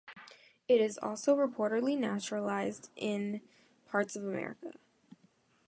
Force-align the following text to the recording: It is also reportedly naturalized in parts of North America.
It 0.67 0.81
is 0.81 0.97
also 0.97 1.35
reportedly 1.35 1.95
naturalized 1.95 2.89
in 2.95 3.41
parts 3.85 4.15
of 4.15 4.23
North 4.23 4.33
America. 4.35 4.73